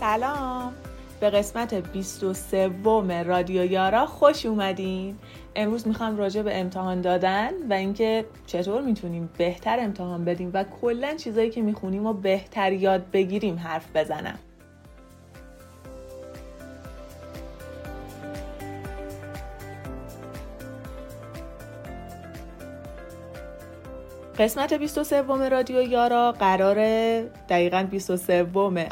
سلام. 0.00 0.72
به 1.20 1.30
قسمت 1.30 1.74
23 1.74 3.22
رادیو 3.22 3.64
یارا 3.64 4.06
خوش 4.06 4.46
اومدین. 4.46 5.18
امروز 5.56 5.88
می‌خوام 5.88 6.16
راجع 6.16 6.42
به 6.42 6.60
امتحان 6.60 7.00
دادن 7.00 7.50
و 7.70 7.72
اینکه 7.72 8.24
چطور 8.46 8.82
می‌تونیم 8.82 9.30
بهتر 9.38 9.80
امتحان 9.80 10.24
بدیم 10.24 10.50
و 10.54 10.64
کلا 10.80 11.14
چیزایی 11.14 11.50
که 11.50 11.62
می‌خونیم 11.62 12.06
و 12.06 12.12
بهتر 12.12 12.72
یاد 12.72 13.10
بگیریم 13.10 13.58
حرف 13.58 13.96
بزنم. 13.96 14.38
قسمت 24.40 24.72
23 24.72 25.22
رادیو 25.50 25.82
یارا 25.82 26.32
قرار 26.32 26.76
دقیقا 27.48 27.86
23 27.90 28.42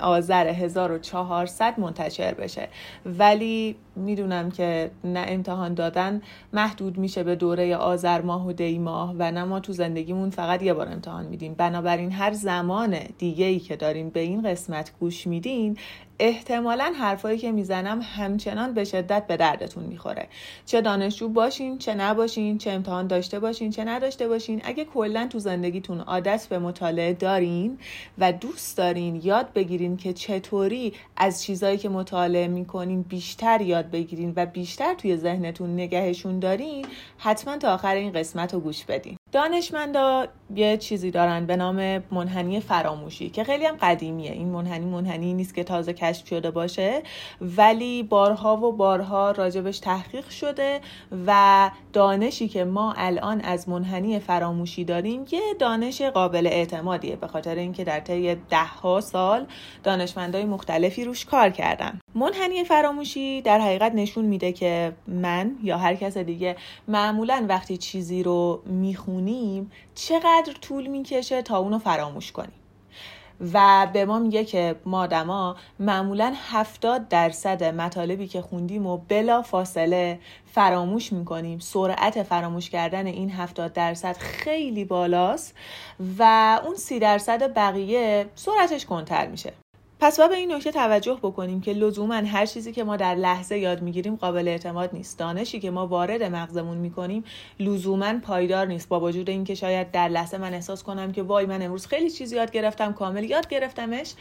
آذر 0.01 0.47
1400 0.47 1.81
منتشر 1.81 2.35
بشه. 2.35 2.69
ولی 3.07 3.77
می‌دونم 3.99 4.51
که 4.51 4.91
نه 5.05 5.25
امتحان 5.29 5.75
دادن 5.75 6.23
محدود 6.53 6.99
میشه 6.99 7.23
به 7.23 7.37
دوره 7.37 7.77
آذر 7.77 8.21
ماه 8.21 8.47
و 8.47 8.53
دی 8.53 8.79
ماه 8.79 9.15
و 9.19 9.31
نه 9.31 9.45
ما 9.45 9.61
تو 9.61 9.73
زندگیمون 9.73 10.31
فقط 10.31 10.63
یه 10.63 10.75
بار 10.75 10.89
امتحان 10.89 11.27
میدیم. 11.27 11.55
بنابراین 11.55 12.13
هر 12.13 12.33
زمان 12.33 12.97
دیگه 13.19 13.47
ای 13.47 13.59
که 13.59 13.77
داریم 13.77 14.11
به 14.11 14.21
این 14.21 14.43
قسمت 14.43 14.93
گوش 15.01 15.27
میدین 15.27 15.77
احتمالا 16.21 16.93
حرفایی 16.99 17.39
که 17.39 17.53
می‌زنم 17.53 18.01
همچنان 18.03 18.75
به 18.75 18.85
شدت 18.85 19.27
به 19.27 19.37
دردتون 19.37 19.85
می‌خوره. 19.85 20.27
چه 20.67 20.81
دانشجو 20.81 21.29
باشین 21.29 21.79
چه 21.79 21.95
نباشین 21.95 22.59
چه 22.59 22.71
امتحان 22.71 23.07
داشته 23.07 23.41
باشین 23.41 23.71
چه 23.71 23.85
نداشته 23.85 24.29
باشین 24.29 24.61
اگه 24.65 24.85
کلا 24.85 25.27
تو 25.31 25.39
زندگیتون 25.39 26.01
عادت 26.01 26.47
به 26.51 26.59
مطالعه 26.59 27.13
دارین 27.13 27.79
و 28.19 28.33
دوست 28.33 28.77
دارین 28.77 29.21
یاد 29.25 29.53
بگیرین 29.53 29.97
که 29.97 30.13
چطوری 30.13 30.93
از 31.17 31.43
چیزایی 31.43 31.79
که 31.79 31.89
مطالعه 31.89 32.49
می‌کنین 32.49 33.03
بیشتر 33.03 33.61
یاد 33.61 33.88
بگیرین 33.91 34.33
و 34.37 34.47
بیشتر 34.47 34.95
توی 34.95 35.17
ذهنتون 35.17 35.75
نگهشون 35.75 36.39
دارین 36.39 36.87
حتما 37.19 37.57
تا 37.57 37.75
آخر 37.75 37.95
این 37.95 38.13
قسمت 38.13 38.55
رو 38.55 38.61
گوش 38.61 38.85
بدین. 38.85 39.17
دانشمندا 39.33 40.27
یه 40.55 40.77
چیزی 40.77 41.11
دارن 41.11 41.47
به 41.47 41.57
نام 41.57 42.03
منحنی 42.11 42.61
فراموشی 42.61 43.31
که 43.31 43.45
خیلی 43.45 43.67
هم 43.67 43.77
قدیمیه. 43.81 44.33
این 44.33 44.49
منحنی 44.49 44.87
منحنی 44.87 45.35
نیست 45.35 45.55
که 45.55 45.65
تازه 45.65 45.93
کشف 45.93 46.29
شده 46.29 46.51
باشه 46.51 47.03
ولی 47.41 48.03
بارها 48.03 48.57
و 48.57 48.73
بارها 48.73 49.31
راجبش 49.31 49.79
تحقیق 49.79 50.29
شده 50.29 50.81
و 51.27 51.71
دانشی 51.93 52.49
که 52.49 52.65
ما 52.65 52.95
الان 52.97 53.41
از 53.41 53.69
منحنی 53.69 54.19
فراموشی 54.19 54.85
داریم 54.85 55.25
یه 55.31 55.41
دانش 55.59 56.03
قابل 56.03 56.47
اعتمادیه 56.47 57.17
به 57.17 57.27
خاطر 57.27 57.55
اینکه 57.55 57.85
در 57.85 58.01
طی 58.01 58.35
ده 58.35 59.01
سال 59.01 59.47
دانشمندای 59.83 60.45
مختلفی 60.45 61.05
روش 61.05 61.25
کار 61.25 61.51
کردن. 61.51 62.01
منحنی 62.15 62.65
فراموشی 62.65 63.43
در 63.43 63.59
حقیقت 63.59 63.93
نشون 63.95 64.25
میده 64.25 64.53
که 64.53 64.93
من 65.07 65.53
یا 65.63 65.79
هر 65.79 65.95
کس 65.95 66.19
دیگه 66.19 66.57
معمولا 66.89 67.47
وقتی 67.49 67.77
چیزی 67.77 68.23
رو 68.23 68.63
می‌خونیم 68.67 69.71
چقدر 69.95 70.38
طول 70.43 70.87
می‌کشه 70.87 71.43
تا 71.43 71.59
اونو 71.59 71.79
فراموش 71.79 72.33
کنیم 72.33 72.53
و 73.53 73.87
به 73.93 74.05
ما 74.05 74.19
میگه 74.19 74.45
که 74.45 74.77
ما 74.85 75.01
آدما 75.01 75.57
معمولا 75.79 76.35
70 76.37 77.09
درصد 77.09 77.65
مطالبی 77.65 78.27
که 78.27 78.43
خوندیم 78.43 78.87
و 78.87 78.97
بلا 78.97 79.43
فاصله 79.43 80.21
فراموش 80.47 81.13
می‌کنیم. 81.13 81.59
سرعت 81.59 82.23
فراموش 82.23 82.71
کردن 82.71 83.07
این 83.07 83.31
70 83.31 83.73
درصد 83.73 84.17
خیلی 84.17 84.85
بالاست 84.85 85.55
و 86.19 86.61
اون 86.65 86.75
سی 86.75 86.99
درصد 86.99 87.55
بقیه 87.55 88.27
سرعتش 88.35 88.87
کنتر 88.87 89.27
میشه. 89.27 89.53
پس 90.01 90.21
با 90.21 90.29
به 90.29 90.35
این 90.35 90.53
نکته 90.53 90.73
توجه 90.73 91.19
بکنیم 91.23 91.61
که 91.61 91.73
لزوما 91.73 92.15
هر 92.15 92.47
چیزی 92.47 92.73
که 92.73 92.85
ما 92.85 92.97
در 92.97 93.15
لحظه 93.15 93.59
یاد 93.59 93.83
می‌گیریم 93.83 94.17
قابل 94.17 94.49
اعتماد 94.49 94.91
نیست. 94.93 95.19
دانشی 95.19 95.61
که 95.61 95.71
ما 95.71 95.87
وارد 95.87 96.23
مغزمون 96.23 96.79
می‌کنیم 96.79 97.25
لزوما 97.61 98.19
پایدار 98.23 98.67
نیست. 98.67 98.89
با 98.89 99.01
وجود 99.01 99.31
اینکه 99.31 99.55
شاید 99.55 99.91
در 99.91 100.09
لحظه 100.09 100.39
من 100.39 100.55
احساس 100.55 100.83
کنم 100.83 101.13
که 101.13 101.23
وای 101.23 101.47
من 101.47 101.63
امروز 101.63 101.87
خیلی 101.87 102.11
چیزی 102.11 102.37
یاد 102.37 102.51
گرفتم 102.51 102.93
کامل 102.93 103.25
یاد 103.25 103.49
گرفتمش 103.49 104.15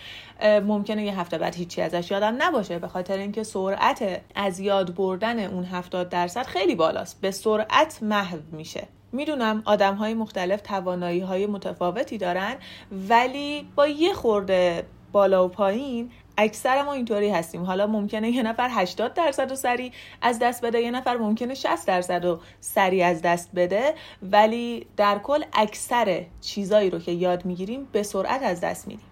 ممکنه 0.43 1.05
یه 1.05 1.19
هفته 1.19 1.37
بعد 1.37 1.55
هیچی 1.55 1.81
ازش 1.81 2.11
یادم 2.11 2.35
نباشه. 2.37 2.79
به 2.79 2.87
خاطر 2.87 3.17
اینکه 3.17 3.43
سرعت 3.43 4.21
از 4.35 4.59
یاد 4.59 4.95
بردن 4.95 5.39
اون 5.39 5.63
70 5.63 6.09
درصد 6.09 6.45
خیلی 6.45 6.75
بالاست. 6.75 7.21
به 7.21 7.31
سرعت 7.31 7.99
محو 8.01 8.39
میشه. 8.51 8.87
می‌دونم 9.11 9.61
آدم 9.65 9.95
های 9.95 10.13
مختلف 10.13 10.61
توانایی 10.61 11.19
های 11.19 11.45
متفاوتی 11.45 12.17
دارن 12.17 12.55
ولی 13.09 13.67
با 13.75 13.87
یه 13.87 14.13
خورده 14.13 14.83
بالا 15.17 15.45
و 15.45 15.47
پایین 15.47 16.11
اکثر 16.37 16.83
ما 16.83 16.93
اینطوری 16.93 17.29
هستیم. 17.29 17.63
حالا 17.63 17.87
ممکنه 17.87 18.29
یه 18.29 18.43
نفر 18.43 18.69
80 18.71 19.13
درصد 19.13 19.51
و 19.51 19.55
سری 19.55 19.91
از 20.21 20.39
دست 20.39 20.65
بده 20.65 20.81
یه 20.81 20.91
نفر 20.91 21.17
ممکنه 21.17 21.53
60 21.53 21.87
درصد 21.87 22.25
و 22.25 22.39
سری 22.59 23.03
از 23.03 23.21
دست 23.21 23.49
بده. 23.55 23.95
ولی 24.21 24.87
در 24.97 25.19
کل 25.19 25.43
اکثر 25.53 26.25
چیزایی 26.41 26.89
رو 26.89 26.99
که 26.99 27.11
یاد 27.11 27.45
می‌گیریم 27.45 27.87
به 27.91 28.03
سرعت 28.03 28.43
از 28.43 28.61
دست 28.61 28.87
میدیم. 28.87 29.06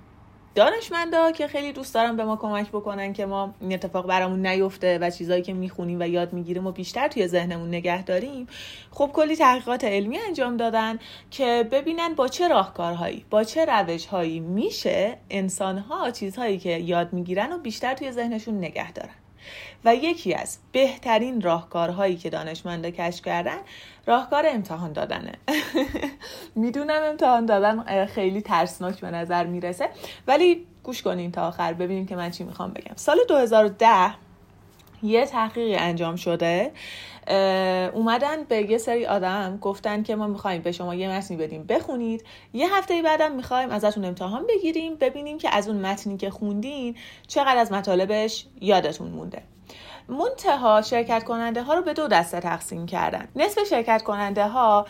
دانشمندا 0.55 1.31
که 1.31 1.47
خیلی 1.47 1.71
دوست 1.71 1.93
دارم 1.93 2.17
به 2.17 2.23
ما 2.25 2.35
کمک 2.35 2.69
بکنن 2.69 3.13
که 3.13 3.25
ما 3.25 3.53
این 3.61 3.73
اتفاق 3.73 4.07
برامون 4.07 4.47
نیفته 4.47 4.97
و 5.01 5.09
چیزایی 5.09 5.41
که 5.41 5.53
می‌خونیم 5.53 5.99
و 5.99 6.07
یاد 6.07 6.33
می‌گیریم 6.33 6.67
و 6.67 6.71
بیشتر 6.71 7.07
توی 7.07 7.27
ذهنمون 7.27 7.67
نگه 7.67 8.03
داریم 8.03 8.47
خب 8.91 9.09
کلی 9.13 9.35
تحقیقات 9.35 9.83
علمی 9.83 10.17
انجام 10.17 10.57
دادن 10.57 10.99
که 11.31 11.67
ببینن 11.71 12.13
با 12.13 12.27
چه 12.27 12.47
راهکارهایی 12.47 13.25
با 13.29 13.43
چه 13.43 13.65
روشهایی 13.65 14.39
میشه 14.39 15.17
انسانها 15.29 16.11
چیزهایی 16.11 16.57
که 16.57 16.69
یاد 16.69 17.13
می‌گیرن 17.13 17.51
و 17.51 17.57
بیشتر 17.57 17.93
توی 17.93 18.11
ذهنشون 18.11 18.57
نگه 18.57 18.91
دارن. 18.91 19.24
و 19.85 19.95
یکی 19.95 20.33
از 20.33 20.57
بهترین 20.71 21.41
راهکارهایی 21.41 22.15
که 22.15 22.29
دانشمندا 22.29 22.89
کشف 22.89 23.25
کردن 23.25 23.57
راهکار 24.05 24.45
امتحان 24.47 24.93
دادنه. 24.93 25.31
می‌دونم 26.55 27.03
امتحان 27.03 27.45
دادن 27.45 28.05
خیلی 28.05 28.41
ترسناک 28.41 28.99
به 28.99 29.11
نظر 29.11 29.45
می‌رسه. 29.45 29.89
ولی 30.27 30.65
گوش 30.83 31.01
کنین 31.01 31.31
تا 31.31 31.47
آخر 31.47 31.73
ببینیم 31.73 32.05
که 32.05 32.15
من 32.15 32.31
چی 32.31 32.43
می‌خوام 32.43 32.71
بگم. 32.71 32.95
سال 32.95 33.17
2010 33.27 34.24
یه 35.05 35.25
تحقیقی 35.25 35.75
انجام 35.75 36.15
شده 36.15 36.71
اومدن 37.93 38.43
به 38.43 38.71
یه 38.71 38.77
سری 38.77 39.05
آدم 39.05 39.57
گفتن 39.61 40.03
که 40.03 40.15
ما 40.15 40.27
می‌خوایم 40.27 40.61
به 40.61 40.71
شما 40.71 40.95
یه 40.95 41.09
متنی 41.09 41.37
بدیم 41.37 41.63
بخونید. 41.63 42.25
یه 42.53 42.75
هفته 42.77 43.01
بعدم 43.01 43.31
می‌خوایم 43.31 43.69
ازتون 43.69 44.05
امتحان 44.05 44.45
بگیریم 44.47 44.95
ببینیم 44.95 45.37
که 45.37 45.55
از 45.55 45.67
اون 45.67 45.77
متنی 45.77 46.17
که 46.17 46.29
خوندین 46.29 46.95
چقدر 47.27 47.57
از 47.57 47.71
مطالبش 47.71 48.45
یادتون 48.61 49.07
مونده. 49.07 49.41
منتها 50.09 50.81
شرکت 50.81 51.23
کننده 51.23 51.63
ها 51.63 51.73
رو 51.73 51.81
به 51.81 51.93
دو 51.93 52.07
دسته 52.07 52.39
تقسیم 52.39 52.85
کردن. 52.85 53.27
نصف 53.35 53.63
شرکت 53.69 54.03
کننده 54.03 54.47
ها 54.47 54.85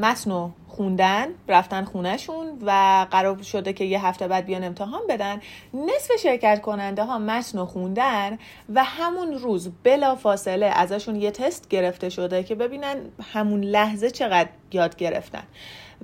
متن 0.00 0.30
خوندن 0.68 1.26
رفتن 1.48 1.84
خونهشون 1.84 2.46
و 2.66 3.06
قرار 3.10 3.42
شده 3.42 3.72
که 3.72 3.84
یه 3.84 4.06
هفته 4.06 4.28
بعد 4.28 4.46
بیان 4.46 4.64
امتحان 4.64 5.00
بدن 5.08 5.40
نصف 5.74 6.16
شرکت 6.22 6.60
کننده 6.60 7.04
ها 7.04 7.18
متن 7.18 7.64
خوندن 7.64 8.38
و 8.74 8.84
همون 8.84 9.34
روز 9.34 9.70
بلا 9.82 10.14
فاصله 10.14 10.66
ازشون 10.66 11.16
یه 11.16 11.30
تست 11.30 11.68
گرفته 11.68 12.08
شده 12.08 12.42
که 12.42 12.54
ببینن 12.54 12.96
همون 13.32 13.64
لحظه 13.64 14.10
چقدر 14.10 14.48
یاد 14.72 14.96
گرفتن. 14.96 15.42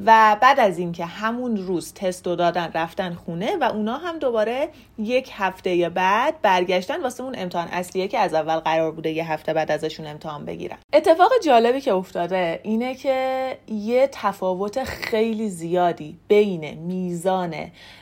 و 0.07 0.37
بعد 0.41 0.61
از 0.61 0.79
اینکه 0.79 1.05
همون 1.05 1.57
روز 1.57 1.95
تست 1.95 2.27
و 2.27 2.37
دادن 2.37 2.71
رفتن 2.75 3.15
خونه 3.15 3.57
و 3.57 3.65
اونا 3.65 3.97
هم 3.97 4.19
دوباره 4.19 4.69
یک 4.99 5.31
هفته 5.33 5.89
بعد 5.89 6.43
برگشتن 6.43 7.03
واسه 7.03 7.23
اون 7.23 7.35
امتحان 7.39 7.69
اصلیه 7.69 8.09
که 8.09 8.19
از 8.19 8.35
اول 8.35 8.57
قرار 8.57 8.93
بوده 8.93 9.11
یه 9.11 9.33
هفته 9.33 9.53
بعد 9.53 9.71
ازشون 9.71 10.07
امتحان 10.07 10.45
بگیرن. 10.45 10.77
اتفاق 10.93 11.31
جالبی 11.45 11.81
که 11.81 11.95
افتاده 11.95 12.61
اینه 12.63 12.95
که 12.95 13.59
یه 13.69 14.09
تفاوت 14.13 14.54
خیلی 14.85 15.49
زیادی 15.51 16.19
بین 16.29 16.75
میزان 16.75 17.55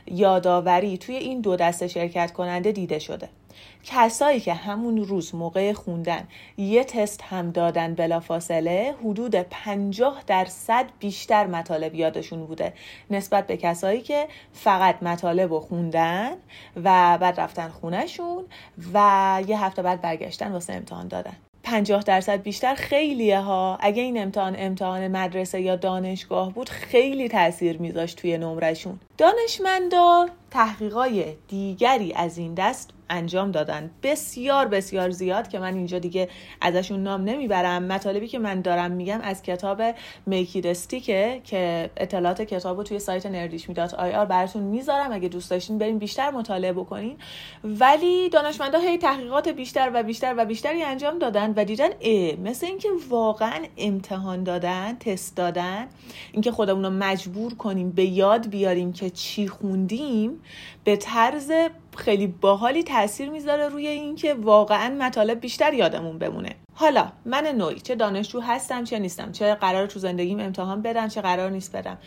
یادآوری 0.07 0.99
توی 0.99 1.17
این 1.17 1.41
دو 1.41 1.57
دسته 1.57 1.89
شرکت 1.89 2.33
کننده 2.33 2.73
دیده 2.73 2.99
شده. 2.99 3.29
کسایی 3.85 4.41
که 4.41 4.55
همون 4.55 5.05
روز 5.05 5.35
موقع 5.35 5.73
خوندن 5.73 6.29
یه 6.57 6.85
تست 6.85 7.23
هم 7.23 7.51
دادن 7.51 7.95
بلافاصله 7.95 8.95
حدود 9.05 9.35
50 9.35 10.23
درصد 10.27 10.87
بیشتر 10.99 11.47
مطالب 11.47 11.95
یادشون 11.95 12.47
بوده. 12.47 12.73
نسبت 13.11 13.47
به 13.47 13.57
کسایی 13.57 14.01
که 14.01 14.29
فقط 14.53 15.03
مطالب 15.03 15.53
رو 15.53 15.61
خوندن 15.61 16.33
و 16.77 17.19
بعد 17.19 17.41
رفتن 17.41 17.69
خونهشون 17.69 18.45
و 18.95 19.43
یه 19.47 19.65
هفته 19.65 19.83
بعد 19.83 20.01
برگشتن 20.01 20.53
واسه 20.53 20.73
امتحان 20.73 21.09
دادن. 21.09 21.37
50 21.73 22.03
درصد 22.03 22.43
بیشتر 22.43 22.75
خیلیه 22.75 23.41
ها. 23.41 23.79
اگه 23.81 24.03
این 24.03 24.23
امتحان 24.23 24.55
امتحان 24.59 25.09
مدرسه 25.09 25.61
یا 25.61 25.77
دانشگاه 25.77 26.53
بود 26.53 26.69
خیلی 26.69 27.29
تاثیر 27.29 27.79
میذاشت 27.79 28.19
توی 28.19 28.39
نمرشون 28.39 29.01
دانشمندا 29.19 30.27
تحقیقای 30.51 31.25
دیگری 31.49 32.13
از 32.13 32.39
این 32.39 32.55
دست 32.55 32.91
انجام 33.13 33.51
دادن. 33.51 33.91
بسیار 34.03 34.67
بسیار 34.67 35.11
زیاد 35.11 35.49
که 35.49 35.59
من 35.59 35.75
اینجا 35.75 35.99
دیگه 35.99 36.29
ازشون 36.61 37.03
نام 37.03 37.25
نمی‌برم. 37.25 37.83
مطالبی 37.83 38.29
که 38.29 38.39
من 38.39 38.61
دارم 38.61 38.91
میگم 38.91 39.21
از 39.23 39.43
کتاب 39.43 39.83
میکیدستیکه 40.27 41.41
که 41.45 41.91
اطلاعات 41.97 42.43
کتاب 42.43 42.77
رو 42.77 42.83
توی 42.83 42.99
سایت 42.99 43.27
نردیش 43.27 43.69
می‌داد 43.69 43.95
آی 43.95 44.13
آر 44.13 44.27
براتون 44.27 44.63
می‌ذارم. 44.63 45.13
اگه 45.13 45.29
دوست 45.29 45.51
داشتین 45.51 45.79
بریم 45.79 45.99
بیشتر 45.99 46.31
مطالعه 46.31 46.73
بکنین. 46.73 47.17
ولی 47.65 48.29
دانشمندا 48.29 48.79
هی 48.79 48.99
تحقیقات 48.99 49.49
بیشتر 49.49 49.91
و 49.95 50.03
بیشتر 50.03 50.35
و 50.37 50.45
بیشتری 50.45 50.83
انجام 50.83 51.19
دادن 51.19 51.53
و 51.57 51.65
دیدن 51.65 51.89
اه 52.01 52.37
مثل 52.37 52.67
اینکه 52.67 52.89
واقعا 53.09 53.65
امتحان 53.79 54.45
دادن 54.45 54.97
تست 55.01 55.37
دادن 55.37 55.87
اینکه 56.33 56.53
خودمون 56.53 56.85
رو 56.85 56.91
مجبور 56.91 57.55
کنیم 57.55 57.91
به 57.91 58.05
یاد 58.05 58.49
بیاریم 58.49 58.93
که 58.93 59.11
چی 59.11 59.49
خوندیم 59.49 60.41
به 60.85 60.97
طرز 60.97 61.53
خیلی 61.97 62.27
باحالی 62.27 62.83
تاثیر 62.83 63.31
می‌ذاره 63.31 63.69
روی 63.69 63.87
اینکه 63.87 64.35
واقعا 64.35 64.97
مطالب 65.01 65.41
بیشتر 65.41 65.75
یادمون 65.75 66.19
بمونه. 66.19 66.55
حالا 66.75 67.13
من 67.25 67.47
نوعی 67.47 67.81
چه 67.81 67.95
دانشجو 67.95 68.41
هستم 68.41 68.85
چه 68.85 68.99
نیستم 68.99 69.33
چه 69.33 69.55
قرار 69.55 69.87
تو 69.87 69.99
زندگیم 69.99 70.41
امتحان 70.41 70.83
بدم 70.83 71.09
چه 71.09 71.21
قرار 71.21 71.51
نیست 71.51 71.77
بدم. 71.77 71.99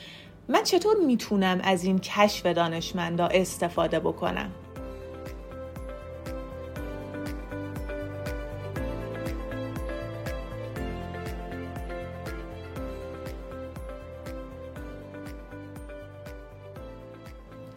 من 0.50 0.64
چطور 0.64 0.96
می‌تونم 1.06 1.62
از 1.64 1.84
این 1.84 2.00
کشف 2.00 2.46
دانشمندا 2.46 3.28
استفاده 3.28 4.00
بکنم؟ 4.00 4.52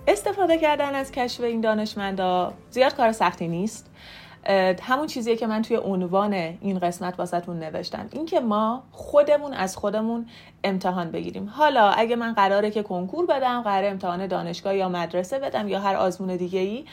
استفاده 0.09 0.59
کردن 0.59 0.95
از 0.95 1.13
کشف 1.13 1.41
این 1.41 1.61
دانشمندا 1.61 2.53
زیاد 2.71 2.95
کار 2.95 3.13
سختی 3.13 3.49
نیست. 3.49 3.91
همون 4.83 5.07
چیزیه 5.07 5.37
که 5.37 5.47
من 5.47 5.63
توی 5.63 5.77
عنوان 5.77 6.33
این 6.33 6.79
قسمت 6.79 7.19
واسهتون 7.19 7.59
نوشتم. 7.59 8.09
اینکه 8.13 8.41
ما 8.41 8.83
خودمون 8.93 9.53
از 9.55 9.77
خودمون 9.77 10.27
امتحان 10.65 11.11
بگیریم. 11.11 11.49
حالا 11.49 11.91
اگه 11.91 12.17
من 12.17 12.33
قراره 12.33 12.71
که 12.71 12.83
کنکور 12.83 13.27
بدم 13.27 13.63
قرار 13.63 13.91
امتحان 13.91 14.27
دانشگاه 14.27 14.77
یا 14.77 14.89
مدرسه 14.89 15.39
بدم 15.39 15.69
یا 15.69 15.81
هر 15.81 15.97
آزمون 15.97 16.37
دیگه 16.37 16.61
ای 16.61 16.85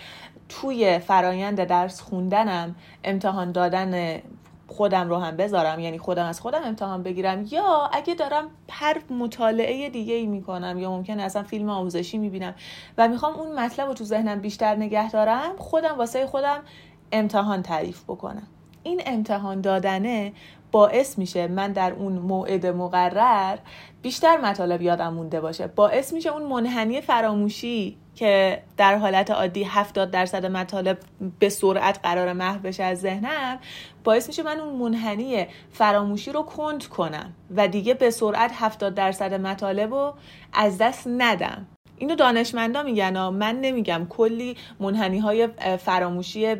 توی 0.49 0.99
فرایند 0.99 1.63
درس 1.63 2.01
خوندنم 2.01 2.75
امتحان 3.03 3.51
دادن 3.51 4.21
خودم 4.67 5.09
رو 5.09 5.17
هم 5.17 5.37
بذارم 5.37 5.79
یعنی 5.79 5.97
خودم 5.97 6.25
از 6.25 6.39
خودم 6.39 6.61
امتحان 6.63 7.03
بگیرم 7.03 7.45
یا 7.51 7.89
اگه 7.93 8.15
دارم 8.15 8.49
هر 8.71 9.01
مطالعه 9.09 9.89
دیگه 9.89 10.13
ای 10.13 10.25
می‌کنم 10.25 10.79
یا 10.79 10.91
ممکن 10.91 11.19
اصلا 11.19 11.43
فیلم 11.43 11.69
آموزشی 11.69 12.17
می‌بینم 12.17 12.55
و 12.97 13.07
می‌خوام 13.07 13.33
اون 13.33 13.59
مطلب 13.59 13.87
رو 13.87 13.93
تو 13.93 14.03
ذهنم 14.03 14.39
بیشتر 14.39 14.75
نگه 14.75 15.11
دارم 15.11 15.51
خودم 15.57 15.97
واسه 15.97 16.27
خودم 16.27 16.63
امتحان 17.11 17.61
تعریف 17.61 18.03
بکنم. 18.03 18.47
این 18.83 19.01
امتحان 19.05 19.61
دادنه 19.61 20.33
باعث 20.75 21.17
میشه 21.17 21.47
من 21.47 21.71
در 21.71 21.93
اون 21.93 22.13
موعد 22.13 22.65
مقرر 22.65 23.57
بیشتر 24.01 24.37
مطالب 24.37 24.81
یادم 24.81 25.13
مونده 25.13 25.41
باشه. 25.41 25.67
باعث 25.67 26.13
میشه 26.13 26.29
اون 26.29 26.43
منحنی 26.43 27.01
فراموشی 27.01 27.97
که 28.15 28.61
در 28.77 28.95
حالت 28.95 29.31
عادی 29.31 29.63
70 29.63 30.11
درصد 30.11 30.45
مطالب 30.45 30.97
به 31.39 31.49
سرعت 31.49 31.99
قرار 32.03 32.33
محو 32.33 32.59
بشه 32.59 32.83
از 32.83 32.99
ذهنم 32.99 33.59
باعث 34.03 34.27
میشه 34.27 34.43
من 34.43 34.59
اون 34.59 34.75
منحنی 34.75 35.47
فراموشی 35.71 36.31
رو 36.31 36.43
کند 36.43 36.87
کنم 36.87 37.33
و 37.55 37.67
دیگه 37.67 37.93
به 37.93 38.09
سرعت 38.09 38.51
70 38.53 38.93
درصد 38.93 39.33
مطالب 39.33 39.93
رو 39.93 40.13
از 40.53 40.77
دست 40.77 41.07
ندم. 41.07 41.67
اینو 41.97 42.15
دانشمندا 42.15 42.83
میگن 42.83 43.29
من 43.29 43.61
نمیگم. 43.61 44.05
کلی 44.09 44.57
منحنی 44.79 45.19
های 45.19 45.47
فراموشی 45.79 46.55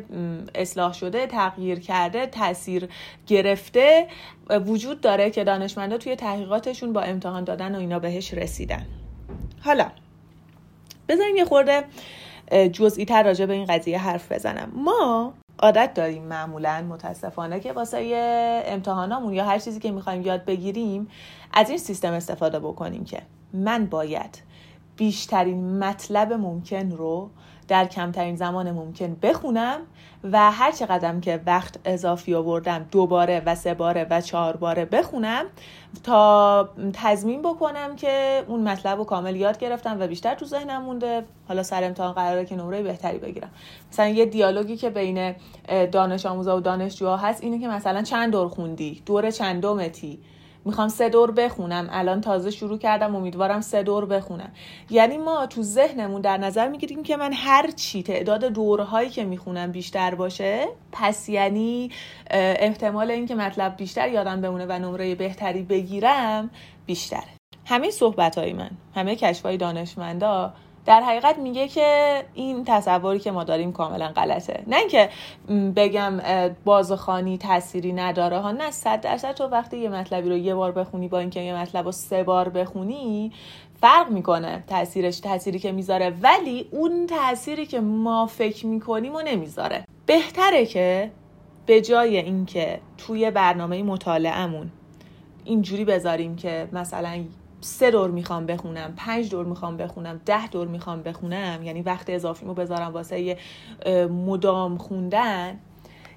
اصلاح 0.54 0.92
شده 0.92 1.26
تغییر 1.26 1.80
کرده 1.80 2.26
تاثیر 2.26 2.88
گرفته 3.26 4.06
وجود 4.66 5.00
داره 5.00 5.30
که 5.30 5.44
دانشمندا 5.44 5.98
توی 5.98 6.16
تحقیقاتشون 6.16 6.92
با 6.92 7.00
امتحان 7.00 7.44
دادن 7.44 7.74
و 7.74 7.78
اینا 7.78 7.98
بهش 7.98 8.34
رسیدن. 8.34 8.86
حالا 9.60 9.90
بذاریم 11.08 11.36
یه 11.36 11.44
خورده 11.44 11.84
جزئی 12.72 13.04
تر 13.04 13.22
راجع 13.22 13.46
به 13.46 13.52
این 13.52 13.64
قضیه 13.64 13.98
حرف 13.98 14.32
بزنم. 14.32 14.72
ما 14.74 15.34
عادت 15.58 15.94
داریم 15.94 16.22
معمولا 16.22 16.86
متاسفانه 16.88 17.60
که 17.60 17.72
واسه 17.72 18.62
امتحانامون 18.66 19.32
یا 19.32 19.44
هر 19.44 19.58
چیزی 19.58 19.80
که 19.80 19.90
می‌خوایم 19.90 20.22
یاد 20.22 20.44
بگیریم 20.44 21.08
از 21.52 21.68
این 21.68 21.78
سیستم 21.78 22.12
استفاده 22.12 22.58
بکنیم 22.58 23.04
که 23.04 23.22
من 23.52 23.86
باید 23.86 24.42
بیشترین 24.96 25.78
مطلب 25.78 26.32
ممکن 26.32 26.90
رو 26.90 27.30
در 27.68 27.84
کمترین 27.84 28.36
زمان 28.36 28.70
ممکن 28.70 29.16
بخونم 29.22 29.80
و 30.32 30.50
هر 30.50 30.72
چقدرم 30.72 31.20
که 31.20 31.40
وقت 31.46 31.78
اضافی 31.84 32.34
آوردم 32.34 32.86
دوباره 32.90 33.42
و 33.46 33.54
سه 33.54 33.74
باره 33.74 34.06
و 34.10 34.20
چهار 34.20 34.56
باره 34.56 34.84
بخونم 34.84 35.44
تا 36.04 36.68
تضمین 36.92 37.42
بکنم 37.42 37.96
که 37.96 38.44
اون 38.48 38.68
مطلب 38.68 38.98
رو 38.98 39.04
کامل 39.04 39.36
یاد 39.36 39.58
گرفتم 39.58 40.00
و 40.00 40.06
بیشتر 40.06 40.34
تو 40.34 40.44
ذهنم 40.44 40.82
مونده. 40.82 41.24
حالا 41.48 41.62
سر 41.62 41.84
امتحان 41.84 42.12
قراره 42.12 42.44
که 42.44 42.56
نمره 42.56 42.82
بهتری 42.82 43.18
بگیرم. 43.18 43.50
مثلا 43.92 44.08
یه 44.08 44.26
دیالوگی 44.26 44.76
که 44.76 44.90
بین 44.90 45.34
دانش 45.92 46.26
آموزا 46.26 46.56
و 46.56 46.60
دانشجوها 46.60 47.16
هست 47.16 47.42
اینه 47.42 47.58
که 47.58 47.68
مثلا 47.68 48.02
چند 48.02 48.32
دور 48.32 48.48
خوندی؟ 48.48 49.02
دور 49.06 49.30
چندمتی؟ 49.30 50.18
می‌خوام 50.66 50.88
سه 50.88 51.08
دور 51.08 51.30
بخونم. 51.30 51.88
الان 51.90 52.20
تازه 52.20 52.50
شروع 52.50 52.78
کردم 52.78 53.16
امیدوارم 53.16 53.60
سه 53.60 53.82
دور 53.82 54.06
بخونم. 54.06 54.52
یعنی 54.90 55.18
ما 55.18 55.46
تو 55.46 55.62
ذهنمون 55.62 56.20
در 56.20 56.36
نظر 56.36 56.68
می‌گیریم 56.68 57.02
که 57.02 57.16
من 57.16 57.32
هر 57.32 57.70
چی 57.70 58.02
تعداد 58.02 58.44
دورهایی 58.44 59.10
که 59.10 59.24
می‌خونم 59.24 59.72
بیشتر 59.72 60.14
باشه 60.14 60.68
پس 60.92 61.28
یعنی 61.28 61.90
احتمال 62.30 63.10
اینکه 63.10 63.34
مطلب 63.34 63.76
بیشتر 63.76 64.08
یادم 64.08 64.40
بمونه 64.40 64.66
و 64.66 64.72
نمره 64.72 65.14
بهتری 65.14 65.62
بگیرم 65.62 66.50
بیشتره. 66.86 67.36
همه 67.66 67.90
صحبت 67.90 68.38
های 68.38 68.52
من 68.52 68.70
همه 68.94 69.16
کشف 69.16 69.42
های 69.42 69.56
دانشمندا 69.56 70.52
در 70.86 71.02
حقیقت 71.02 71.38
میگه 71.38 71.68
که 71.68 72.22
این 72.34 72.64
تصوری 72.64 73.18
که 73.18 73.30
ما 73.30 73.44
داریم 73.44 73.72
کاملا 73.72 74.08
غلطه. 74.08 74.62
نه 74.66 74.76
اینکه 74.76 75.08
بگم 75.76 76.20
بازخانی 76.64 77.38
تأثیری 77.38 77.92
نداره 77.92 78.38
ها. 78.38 78.52
نه 78.52 78.70
صد 78.70 79.00
درصد 79.00 79.34
تو 79.34 79.44
وقتی 79.44 79.78
یه 79.78 79.88
مطلبی 79.88 80.28
رو 80.28 80.36
یه 80.36 80.54
بار 80.54 80.72
بخونی 80.72 81.08
با 81.08 81.18
اینکه 81.18 81.40
یه 81.40 81.54
مطلب 81.54 81.84
رو 81.84 81.92
سه 81.92 82.22
بار 82.22 82.48
بخونی 82.48 83.32
فرق 83.80 84.10
می‌کنه 84.10 84.64
تاثیرش 84.66 85.20
تاثیری 85.20 85.58
که 85.58 85.72
می‌ذاره. 85.72 86.12
ولی 86.22 86.68
اون 86.70 87.06
تاثیری 87.06 87.66
که 87.66 87.80
ما 87.80 88.26
فکر 88.26 88.66
می‌کنیم 88.66 89.14
و 89.14 89.20
نمی‌ذاره. 89.20 89.84
بهتره 90.06 90.66
که 90.66 91.10
به 91.66 91.80
جای 91.80 92.16
اینکه 92.16 92.80
توی 92.98 93.30
برنامه 93.30 93.82
مطالعهمون 93.82 94.70
اینجوری 95.44 95.84
بذاریم 95.84 96.36
که 96.36 96.68
مثلا 96.72 97.24
سه 97.60 97.90
دور 97.90 98.10
می‌خوام 98.10 98.46
بخونم 98.46 98.94
پنج 98.96 99.30
دور 99.30 99.44
می‌خوام 99.44 99.76
بخونم 99.76 100.20
ده 100.26 100.46
دور 100.46 100.68
می‌خوام 100.68 101.02
بخونم. 101.02 101.62
یعنی 101.62 101.82
وقت 101.82 102.10
اضافیمو 102.10 102.54
بذارم 102.54 102.92
واسه 102.92 103.36
مدام 104.10 104.78
خوندن. 104.78 105.58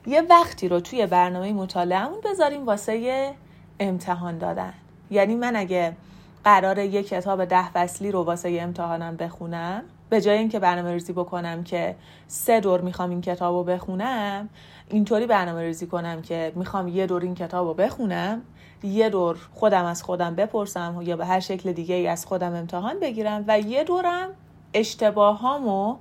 یه 0.07 0.21
وقتی 0.21 0.67
رو 0.69 0.79
توی 0.79 1.05
برنامه 1.05 1.53
مطالعهمون 1.53 2.19
بذاریم 2.25 2.65
واسه 2.65 3.31
امتحان 3.79 4.37
دادن. 4.37 4.73
یعنی 5.11 5.35
من 5.35 5.55
اگه 5.55 5.95
قرار 6.43 6.79
یه 6.79 7.03
کتاب 7.03 7.45
ده 7.45 7.69
فصلی 7.69 8.11
رو 8.11 8.23
واسه 8.23 8.57
امتحانم 8.61 9.15
بخونم 9.15 9.83
به 10.09 10.21
جای 10.21 10.37
اینکه 10.37 10.59
برنامه 10.59 10.91
ریزی 10.91 11.13
بکنم 11.13 11.63
که 11.63 11.95
سه 12.27 12.59
دور 12.59 12.81
می‌خوام 12.81 13.09
این 13.09 13.21
کتاب 13.21 13.55
رو 13.55 13.63
بخونم 13.63 14.49
اینطوری 14.89 15.25
برنامه 15.25 15.61
ریزی 15.61 15.87
کنم 15.87 16.21
که 16.21 16.51
می‌خوام 16.55 16.87
یه 16.87 17.07
دور 17.07 17.21
این 17.21 17.35
کتاب 17.35 17.67
رو 17.67 17.73
بخونم 17.73 18.41
یه 18.83 19.09
دور 19.09 19.37
خودم 19.53 19.85
از 19.85 20.03
خودم 20.03 20.35
بپرسم 20.35 21.01
یا 21.01 21.17
به 21.17 21.25
هر 21.25 21.39
شکل 21.39 21.71
دیگه 21.71 21.95
ای 21.95 22.07
از 22.07 22.25
خودم 22.25 22.53
امتحان 22.53 22.99
بگیرم 22.99 23.45
و 23.47 23.59
یه 23.59 23.83
دورم 23.83 24.29
اشتباهامو 24.73 25.95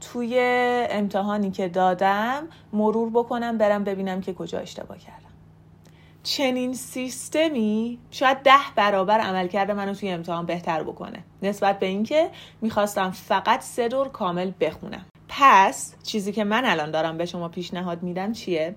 توی 0.00 0.38
امتحانی 0.90 1.50
که 1.50 1.68
دادم 1.68 2.48
مرور 2.72 3.10
بکنم 3.10 3.58
برم 3.58 3.84
ببینم 3.84 4.20
که 4.20 4.34
کجا 4.34 4.58
اشتباه 4.58 4.98
کردم. 4.98 5.31
چنین 6.22 6.74
سیستمی 6.74 7.98
شاید 8.10 8.38
ده 8.38 8.60
برابر 8.76 9.20
عملکرد 9.20 9.70
منو 9.70 9.94
توی 9.94 10.10
امتحان 10.10 10.46
بهتر 10.46 10.82
بکنه. 10.82 11.24
نسبت 11.42 11.78
به 11.78 11.86
اینکه 11.86 12.30
می‌خواستم 12.60 13.10
فقط 13.10 13.60
سه 13.60 13.88
دور 13.88 14.08
کامل 14.08 14.52
بخونم. 14.60 15.06
پس 15.28 15.94
چیزی 16.02 16.32
که 16.32 16.44
من 16.44 16.64
الان 16.64 16.90
دارم 16.90 17.18
به 17.18 17.26
شما 17.26 17.48
پیشنهاد 17.48 18.02
میدم 18.02 18.32
چیه؟ 18.32 18.74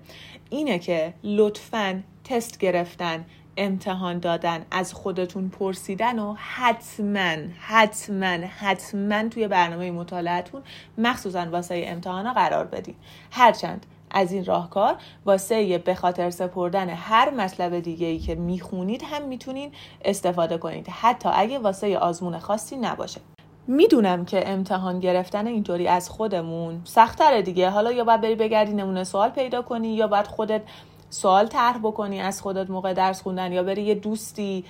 اینه 0.50 0.78
که 0.78 1.14
لطفا 1.22 2.02
تست 2.24 2.58
گرفتن 2.58 3.24
امتحان 3.56 4.18
دادن 4.18 4.66
از 4.70 4.94
خودتون 4.94 5.48
پرسیدن 5.48 6.18
و 6.18 6.34
حتما 6.38 7.36
حتما 7.58 8.38
حتما 8.58 9.28
توی 9.28 9.48
برنامه 9.48 9.90
مطالعتون 9.90 10.62
مخصوصا 10.98 11.46
واسه 11.50 11.84
امتحانا 11.86 12.32
قرار 12.32 12.64
بدین. 12.64 12.94
هرچند 13.30 13.86
از 14.10 14.32
این 14.32 14.44
راهکار 14.44 14.96
واسه 15.26 15.78
به 15.78 15.94
خاطر 15.94 16.30
سپردن 16.30 16.88
هر 16.88 17.30
مطلب 17.30 17.80
دیگه 17.80 18.06
ای 18.06 18.18
که 18.18 18.34
می‌خونید 18.34 19.02
هم 19.02 19.22
می‌تونین 19.22 19.72
استفاده 20.04 20.58
کنید. 20.58 20.88
حتی 20.88 21.28
اگه 21.32 21.58
واسه 21.58 21.98
آزمون 21.98 22.38
خاصی 22.38 22.76
نباشه. 22.76 23.20
می‌دونم 23.66 24.24
که 24.24 24.48
امتحان 24.48 25.00
گرفتن 25.00 25.46
اینطوری 25.46 25.88
از 25.88 26.10
خودمون 26.10 26.80
سختره 26.84 27.42
دیگه. 27.42 27.70
حالا 27.70 27.92
یا 27.92 28.04
باید 28.04 28.20
بری 28.20 28.34
بگردی 28.34 28.72
نمونه 28.72 29.04
سوال 29.04 29.28
پیدا 29.28 29.62
کنی 29.62 29.88
یا 29.88 30.06
باید 30.06 30.26
خودت 30.26 30.62
سوال 31.10 31.46
طرح 31.46 31.78
بکنی 31.78 32.20
از 32.20 32.42
خودت 32.42 32.70
موقع 32.70 32.92
درس 32.92 33.22
خوندن 33.22 33.52
یا 33.52 33.62
بری 33.62 33.82
یه 33.82 33.94
دوستی 33.94 34.64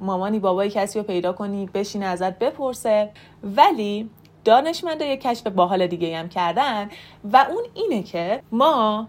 مامانی 0.00 0.38
بابایی 0.38 0.70
کسی 0.70 0.98
رو 0.98 1.04
پیدا 1.04 1.32
کنی 1.32 1.66
بشین 1.74 2.02
ازت 2.02 2.38
بپرسه. 2.38 3.10
ولی 3.44 4.10
دانشمندا 4.46 5.04
یه 5.04 5.16
کشف 5.16 5.46
باحال 5.46 5.86
دیگه 5.86 6.18
هم 6.18 6.28
کردن 6.28 6.88
و 7.32 7.46
اون 7.50 7.64
اینه 7.74 8.02
که 8.02 8.42
ما 8.52 9.08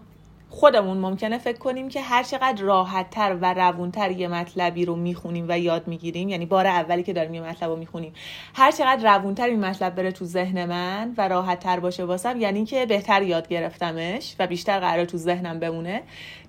خودمون 0.50 0.98
ممکنه 0.98 1.38
فکر 1.38 1.58
کنیم 1.58 1.88
که 1.88 2.00
هر 2.00 2.22
چقدر 2.22 2.62
راحتتر 2.62 3.36
و 3.40 3.54
روونتر 3.54 4.10
یه 4.10 4.28
مطلبی 4.28 4.84
رو 4.84 4.96
می‌خونیم 4.96 5.46
و 5.48 5.58
یاد 5.58 5.88
می‌گیریم 5.88 6.28
یعنی 6.28 6.46
بار 6.46 6.66
اولی 6.66 7.02
که 7.02 7.12
داریم 7.12 7.34
یه 7.34 7.40
مطلب 7.40 7.70
رو 7.70 7.76
می‌خونیم 7.76 8.12
هر 8.54 8.70
چقدر 8.70 9.16
روونتر 9.16 9.46
این 9.46 9.64
مطلب 9.64 9.94
بره 9.94 10.12
تو 10.12 10.24
ذهن 10.24 10.64
من 10.64 11.14
و 11.18 11.28
راحتتر 11.28 11.80
باشه 11.80 12.04
واسم 12.04 12.40
یعنی 12.40 12.64
که 12.64 12.86
بهتر 12.86 13.22
یاد 13.22 13.48
گرفتمش 13.48 14.36
و 14.38 14.46
بیشتر 14.46 14.80
قرار 14.80 15.04
تو 15.04 15.16
ذهنم 15.16 15.58
بمونه. 15.60 16.02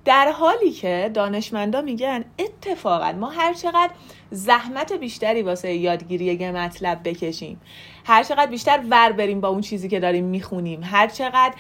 در 0.06 0.32
حالی 0.32 0.72
که 0.72 1.12
دانشمندا 1.14 1.82
میگن 1.82 2.26
اتفاقا 2.40 3.12
ما 3.12 3.30
هر 3.30 3.54
چقدر 3.54 3.92
زحمت 4.32 4.94
بیشتری 4.94 5.42
واسه 5.42 5.74
یادگیری 5.74 6.26
یه 6.26 6.52
مطلب 6.52 7.00
بکشیم 7.04 7.62
هر 8.10 8.24
چقدر 8.24 8.46
بیشتر 8.46 8.82
ور 8.90 9.12
بریم 9.12 9.42
با 9.42 9.48
اون 9.48 9.62
چیزی 9.62 9.90
که 9.90 10.00
داریم 10.00 10.26
می‌خونیم 10.26 10.82
هر 10.84 11.08
چقدر 11.08 11.54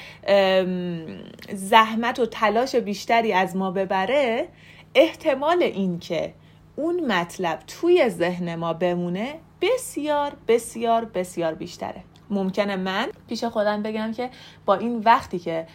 زحمت 1.53 2.20
و 2.20 2.25
تلاش 2.25 2.75
بیشتری 2.75 3.34
از 3.34 3.56
ما 3.56 3.72
ببره 3.72 4.48
احتمال 4.96 5.63
این 5.63 6.00
که 6.00 6.34
اون 6.75 7.12
مطلب 7.12 7.60
توی 7.68 8.10
ذهن 8.10 8.56
ما 8.56 8.74
بمونه 8.74 9.36
بسیار 9.62 10.34
بسیار 10.48 11.06
بسیار 11.06 11.53
بیشتره. 11.53 12.03
ممکنه 12.29 12.75
من 12.75 13.08
پیش 13.27 13.44
خودم 13.44 13.84
بگم 13.84 14.12
که 14.12 14.29
با 14.65 14.75
این 14.75 15.00
وقتی 15.00 15.39
که 15.39 15.68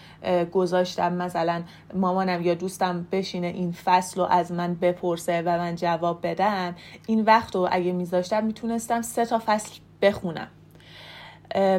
گذاشتم 0.52 1.12
مثلا 1.12 1.62
مامانم 1.94 2.42
یا 2.42 2.54
دوستم 2.54 3.06
بشینه 3.12 3.46
این 3.46 3.72
فصل 3.72 4.20
رو 4.20 4.26
از 4.26 4.52
من 4.52 4.74
بپرسه 4.74 5.42
و 5.42 5.58
من 5.58 5.74
جواب 5.74 6.26
بدم 6.26 6.74
این 7.06 7.20
وقت 7.20 7.54
رو 7.54 7.68
اگه 7.72 7.92
میذاشتم 7.92 8.44
می‌تونستم 8.44 9.02
سه 9.02 9.24
تا 9.24 9.42
فصل 9.46 9.80
بخونم. 10.02 10.48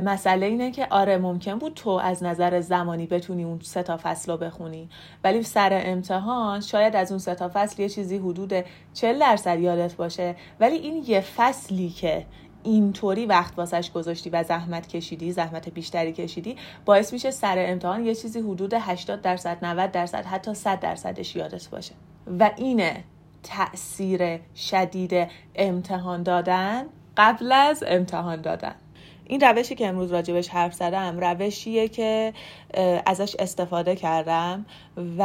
مسئله 0.04 0.46
اینه 0.46 0.72
که 0.72 0.88
آره 0.90 1.18
ممکن 1.18 1.60
بود 1.60 1.74
تو 1.74 1.90
از 1.90 2.24
نظر 2.24 2.62
زمانی 2.62 3.08
بتونی 3.08 3.44
اون 3.44 3.60
سه 3.60 3.84
تا 3.84 4.00
فصل 4.04 4.32
رو 4.32 4.38
بخونی. 4.38 4.90
ولی 5.24 5.44
سر 5.44 5.82
امتحان 5.86 6.62
شاید 6.62 6.96
از 6.96 7.12
اون 7.12 7.20
سه 7.20 7.36
تا 7.36 7.52
فصل 7.54 7.82
یه 7.82 7.90
چیزی 7.90 8.18
حدود 8.18 8.54
40 8.94 9.20
درصد 9.20 9.60
یادت 9.60 9.96
باشه. 9.96 10.36
ولی 10.60 10.76
این 10.76 11.04
یه 11.08 11.22
فصلی 11.22 11.90
که 11.90 12.26
اینطوری 12.64 13.26
وقت 13.26 13.58
واسش 13.58 13.92
گذاشتی 13.92 14.30
و 14.30 14.44
زحمت 14.44 14.88
کشیدی 14.88 15.32
زحمت 15.32 15.70
بیشتری 15.70 16.14
کشیدی 16.14 16.56
باعث 16.86 17.14
میشه 17.14 17.32
سر 17.32 17.66
امتحان 17.70 18.06
یه 18.06 18.16
چیزی 18.16 18.40
حدود 18.40 18.74
80 18.74 19.22
درصد 19.22 19.66
90 19.66 19.92
درصد 19.92 20.26
حتی 20.26 20.54
100 20.54 20.80
درصدش 20.80 21.36
یادت 21.36 21.70
باشه. 21.70 21.94
و 22.40 22.52
اینه 22.58 23.04
تاثیر 23.44 24.40
شدید 24.56 25.28
امتحان 25.56 26.24
دادن 26.24 26.86
قبل 27.18 27.52
از 27.52 27.84
امتحان 27.88 28.42
دادن. 28.42 28.76
این 29.28 29.42
روشی 29.42 29.76
که 29.76 29.88
امروز 29.88 30.12
راجبش 30.12 30.48
حرف 30.48 30.74
زدم 30.74 31.20
روشیه 31.20 31.88
که 31.88 32.34
ازش 33.06 33.36
استفاده 33.40 33.96
کردم 33.96 34.66
و 35.18 35.24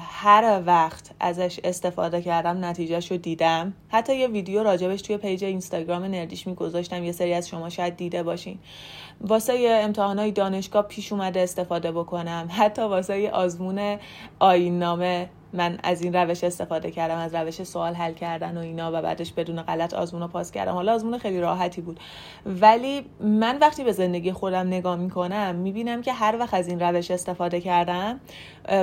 هر 0.00 0.62
وقت 0.66 1.10
ازش 1.20 1.60
استفاده 1.64 2.22
کردم 2.22 2.64
نتیجهش 2.64 3.10
رو 3.10 3.16
دیدم. 3.16 3.74
حتی 3.88 4.16
یه 4.16 4.28
ویدیو 4.28 4.62
راجبش 4.62 5.02
توی 5.02 5.16
پیج 5.16 5.44
اینستاگرام 5.44 6.04
نردیش 6.04 6.46
میگذاشتم. 6.46 7.04
یه 7.04 7.12
سری 7.12 7.34
از 7.34 7.48
شما 7.48 7.68
شاید 7.68 7.96
دیده 7.96 8.22
باشین. 8.22 8.58
واسه 9.20 9.80
امتحانای 9.84 10.32
دانشگاه 10.32 10.82
پیش 10.82 11.12
اومده 11.12 11.40
استفاده 11.40 11.92
بکنم. 11.92 12.48
حتی 12.50 12.82
واسه 12.82 13.30
آزمون 13.30 13.98
آین 14.38 14.78
نامه 14.78 15.28
من 15.52 15.78
از 15.82 16.02
این 16.02 16.12
روش 16.12 16.44
استفاده 16.44 16.90
کردم 16.90 17.16
از 17.16 17.34
روش 17.34 17.62
سوال 17.62 17.94
حل 17.94 18.12
کردن 18.12 18.56
و 18.56 18.60
اینا 18.60 18.90
و 18.92 19.02
بعدش 19.02 19.32
بدون 19.32 19.62
غلط 19.62 19.94
آزمون 19.94 20.22
رو 20.22 20.28
پاس 20.28 20.50
کردم. 20.50 20.72
حالا 20.72 20.94
آزمون 20.94 21.18
خیلی 21.18 21.40
راحتی 21.40 21.80
بود. 21.80 22.00
ولی 22.46 23.06
من 23.20 23.58
وقتی 23.58 23.84
به 23.84 23.92
زندگی 23.92 24.32
خودم 24.32 24.66
نگاه 24.66 24.96
می‌کنم 24.96 25.54
می‌بینم 25.54 26.02
که 26.02 26.12
هر 26.12 26.36
وقت 26.38 26.54
از 26.54 26.68
این 26.68 26.80
روش 26.80 26.89
استفاده 26.96 27.60
کردم 27.60 28.20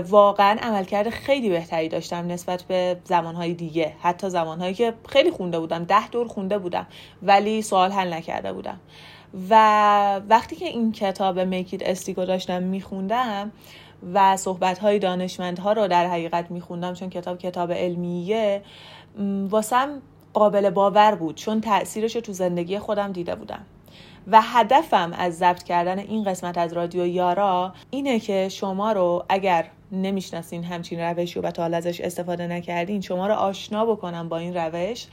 واقعا 0.10 0.58
عملکرد 0.62 1.10
خیلی 1.10 1.50
بهتری 1.50 1.90
داشتم 1.90 2.28
نسبت 2.28 2.64
به 2.64 2.98
زمانهای 3.04 3.54
دیگه. 3.54 3.94
حتی 4.02 4.30
زمانهایی 4.30 4.74
که 4.74 4.94
خیلی 5.10 5.32
خونده 5.32 5.60
بودم 5.60 5.84
ده 5.84 6.10
دور 6.10 6.28
خونده 6.28 6.58
بودم 6.58 6.88
ولی 7.24 7.62
سوال 7.62 7.92
حل 7.92 8.14
نکرده 8.14 8.54
بودم. 8.54 8.80
و 9.50 10.22
وقتی 10.30 10.56
که 10.56 10.66
این 10.66 10.92
کتاب 10.92 11.40
میکید 11.40 11.84
استیکو 11.84 12.26
داشتم 12.26 12.64
میخوندم 12.64 13.52
و 14.14 14.38
صحبت 14.38 14.80
های 14.80 15.00
دانشمندها 15.00 15.74
رو 15.74 15.88
در 15.88 16.08
حقیقت 16.08 16.52
میخوندم 16.52 16.94
چون 16.94 17.10
کتاب 17.10 17.38
کتاب 17.38 17.72
علمیه 17.72 18.62
واسم 19.50 20.02
قابل 20.34 20.70
باور 20.70 21.16
بود 21.16 21.36
چون 21.36 21.62
تاثیرش 21.62 22.16
رو 22.16 22.22
تو 22.22 22.34
زندگی 22.34 22.80
خودم 22.80 23.12
دیده 23.12 23.36
بودم. 23.36 23.66
و 24.32 24.42
هدفم 24.42 25.14
از 25.18 25.38
ضبط 25.38 25.64
کردن 25.64 26.00
این 26.00 26.24
قسمت 26.24 26.58
از 26.58 26.74
رادیو 26.74 27.06
یارا 27.06 27.74
اینه 27.92 28.20
که 28.20 28.50
شما 28.50 28.92
رو 28.92 29.26
اگر 29.30 29.66
نمی‌شناسین 29.92 30.64
همچین 30.64 31.00
روشی 31.00 31.40
و 31.40 31.52
تا 31.52 31.62
حالا 31.62 31.78
ازش 31.78 32.02
استفاده 32.02 32.48
نکردین 32.48 33.02
شما 33.02 33.28
رو 33.28 33.34
آشنا 33.34 33.86
بکنم 33.86 34.30
با 34.30 34.38
این 34.38 34.58
روش 34.58 35.08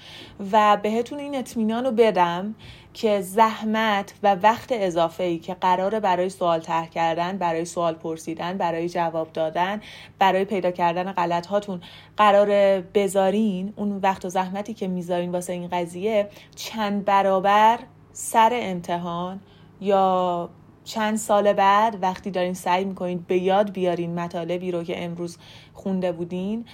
و 0.52 0.78
بهتون 0.82 1.18
این 1.18 1.34
اطمینان 1.34 1.84
رو 1.84 1.90
بدم 1.90 2.54
که 2.94 3.20
زحمت 3.20 4.14
و 4.22 4.34
وقت 4.34 4.68
اضافه 4.72 5.24
ای 5.24 5.38
که 5.38 5.54
قراره 5.54 6.00
برای 6.00 6.28
سوال 6.28 6.60
طرح 6.60 6.86
کردن 6.86 7.38
برای 7.38 7.64
سوال 7.64 7.94
پرسیدن 7.94 8.58
برای 8.58 8.88
جواب 8.88 9.32
دادن 9.32 9.80
برای 10.18 10.44
پیدا 10.44 10.70
کردن 10.70 11.12
غلط 11.12 11.46
هاتون 11.46 11.80
قرار 12.16 12.80
بذارین 12.80 13.72
اون 13.76 14.00
وقت 14.02 14.24
و 14.24 14.28
زحمتی 14.28 14.74
که 14.74 14.88
می‌ذارین 14.88 15.32
واسه 15.32 15.52
این 15.52 15.68
قضیه 15.68 16.28
چند 16.56 17.04
برابر 17.04 17.78
سر 18.16 18.50
امتحان 18.52 19.40
یا 19.80 20.48
چند 20.84 21.16
سال 21.16 21.52
بعد 21.52 21.98
وقتی 22.02 22.30
دارین 22.30 22.54
سعی 22.54 22.84
می‌کنین 22.84 23.24
به 23.28 23.38
یاد 23.38 23.72
بیارین 23.72 24.14
مطالبی 24.14 24.70
رو 24.70 24.84
که 24.84 25.04
امروز 25.04 25.38
خونده 25.72 26.12
بودین 26.12 26.64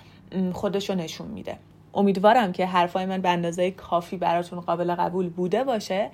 خودشو 0.53 0.95
نشون 0.95 1.27
میده. 1.27 1.59
امیدوارم 1.95 2.53
که 2.53 2.67
حرفای 2.67 3.07
من 3.07 3.21
به 3.21 3.29
اندازه 3.29 3.71
کافی 3.71 4.17
براتون 4.17 4.61
قابل 4.61 4.95
قبول 4.95 5.29
بوده 5.29 5.65
باشه 5.65 6.11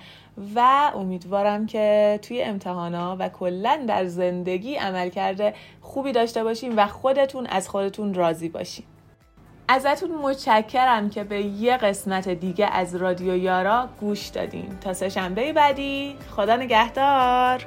و 0.54 0.90
امیدوارم 0.94 1.66
که 1.66 2.18
توی 2.22 2.42
امتحانا 2.42 3.16
و 3.18 3.28
کلا 3.28 3.84
در 3.88 4.04
زندگی 4.04 4.74
عمل 4.74 5.08
کرده 5.08 5.54
خوبی 5.80 6.12
داشته 6.12 6.44
باشین 6.44 6.76
و 6.76 6.86
خودتون 6.86 7.46
از 7.46 7.68
خودتون 7.68 8.14
راضی 8.14 8.48
باشین. 8.48 8.84
ازتون 9.68 10.10
متشکرم 10.10 11.10
که 11.10 11.24
به 11.24 11.42
یه 11.42 11.76
قسمت 11.76 12.28
دیگه 12.28 12.66
از 12.66 12.96
رادیو 12.96 13.36
یارا 13.36 13.88
گوش 14.00 14.26
دادین. 14.26 14.78
تا 14.80 14.94
سه 14.94 15.08
شنبه 15.08 15.52
بعدی 15.52 16.16
خدا 16.36 16.56
نگهدار. 16.56 17.66